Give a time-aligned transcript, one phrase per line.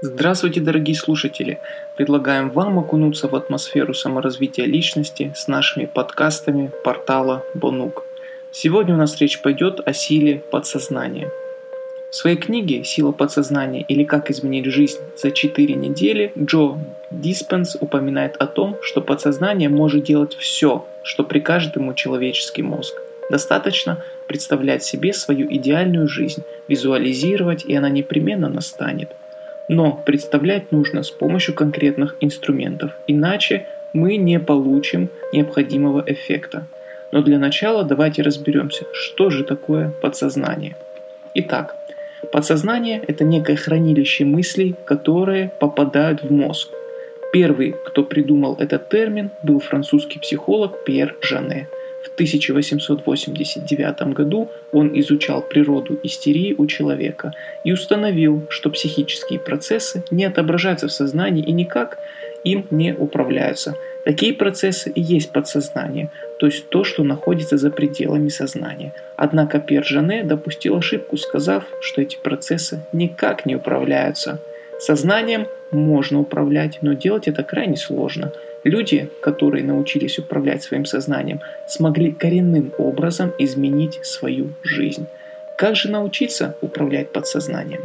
[0.00, 1.60] Здравствуйте, дорогие слушатели!
[1.96, 8.04] Предлагаем вам окунуться в атмосферу саморазвития личности с нашими подкастами портала Бонук.
[8.50, 11.30] Сегодня у нас речь пойдет о силе подсознания.
[12.10, 16.76] В своей книге «Сила подсознания» или «Как изменить жизнь за 4 недели» Джо
[17.10, 22.94] Диспенс упоминает о том, что подсознание может делать все, что прикажет ему человеческий мозг.
[23.30, 29.12] Достаточно представлять себе свою идеальную жизнь, визуализировать, и она непременно настанет–
[29.68, 36.66] но представлять нужно с помощью конкретных инструментов, иначе мы не получим необходимого эффекта.
[37.12, 40.76] Но для начала давайте разберемся, что же такое подсознание.
[41.34, 41.76] Итак,
[42.32, 46.70] подсознание– это некое хранилище мыслей, которые попадают в мозг.
[47.32, 51.68] Первый, кто придумал этот термин, был французский психолог Пьер Жане–
[52.04, 57.32] в 1889 году он изучал природу истерии у человека
[57.64, 61.98] и установил, что психические процессы не отображаются в сознании и никак
[62.44, 63.74] им не управляются.
[64.04, 68.92] Такие процессы и есть подсознание, то есть то, что находится за пределами сознания.
[69.16, 74.40] Однако Пьер Жане допустил ошибку, сказав, что эти процессы никак не управляются.
[74.78, 78.32] Сознанием можно управлять, но делать это крайне сложно–
[78.64, 85.06] Люди, которые научились управлять своим сознанием, смогли коренным образом изменить свою жизнь.
[85.58, 87.82] Как же научиться управлять подсознанием?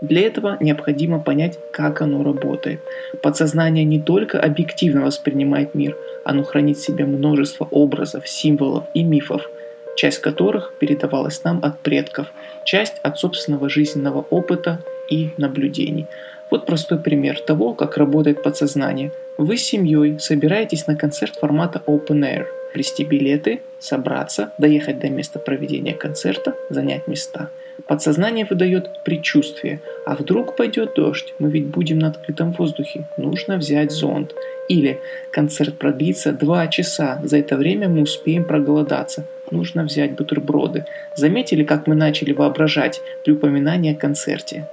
[0.00, 2.80] Для этого необходимо понять, как оно работает.
[3.22, 9.48] Подсознание не только объективно воспринимает мир, оно хранит в себе множество образов, символов и мифов,
[9.96, 12.28] часть которых передавалась нам от предков,
[12.64, 16.06] часть от собственного жизненного опыта и наблюдений.
[16.50, 22.24] Вот простой пример того, как работает подсознание– вы с семьей собираетесь на концерт формата Open
[22.24, 22.46] Air.
[22.72, 27.48] Приобрести билеты, собраться, доехать до места проведения концерта, занять места.
[27.86, 29.80] Подсознание выдает предчувствие.
[30.04, 31.34] А вдруг пойдет дождь?
[31.38, 33.04] Мы ведь будем на открытом воздухе.
[33.16, 34.34] Нужно взять зонт.
[34.68, 34.98] Или
[35.30, 37.20] концерт продлится два часа.
[37.22, 39.24] За это время мы успеем проголодаться.
[39.52, 40.84] Нужно взять бутерброды.
[41.14, 44.68] Заметили, как мы начали воображать при упоминании о концерте?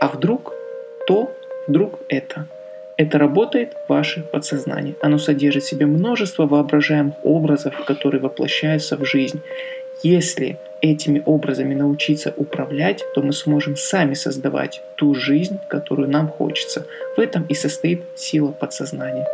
[0.00, 0.52] А вдруг
[1.06, 1.32] то,
[1.66, 2.46] вдруг это–
[2.96, 4.94] это работает ваше подсознание.
[5.00, 9.40] Оно содержит в себе множество воображаемых образов, которые воплощаются в жизнь.
[10.02, 16.86] Если этими образами научиться управлять, то мы сможем сами создавать ту жизнь, которую нам хочется.
[17.16, 19.26] В этом и состоит сила подсознания.